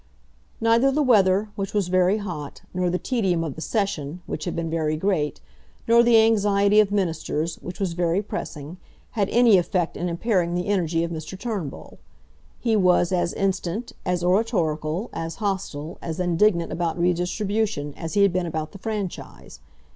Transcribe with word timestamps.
Neither 0.59 0.89
the 0.89 1.03
weather, 1.03 1.49
which 1.55 1.75
was 1.75 1.87
very 1.89 2.17
hot, 2.17 2.63
nor 2.73 2.89
the 2.89 2.97
tedium 2.97 3.43
of 3.43 3.53
the 3.53 3.61
session, 3.61 4.23
which 4.25 4.45
had 4.45 4.55
been 4.55 4.67
very 4.67 4.97
great, 4.97 5.41
nor 5.87 6.01
the 6.01 6.17
anxiety 6.23 6.79
of 6.79 6.91
Ministers, 6.91 7.57
which 7.57 7.79
was 7.79 7.93
very 7.93 8.19
pressing, 8.23 8.77
had 9.11 9.29
any 9.29 9.59
effect 9.59 9.95
in 9.95 10.09
impairing 10.09 10.55
the 10.55 10.65
energy 10.69 11.03
of 11.03 11.11
Mr. 11.11 11.37
Turnbull. 11.37 11.99
He 12.59 12.75
was 12.75 13.11
as 13.11 13.31
instant, 13.33 13.93
as 14.03 14.23
oratorical, 14.23 15.11
as 15.13 15.35
hostile, 15.35 15.99
as 16.01 16.19
indignant 16.19 16.71
about 16.71 16.97
redistribution 16.97 17.93
as 17.95 18.15
he 18.15 18.23
had 18.23 18.33
been 18.33 18.47
about 18.47 18.71
the 18.71 18.79
franchise. 18.79 19.59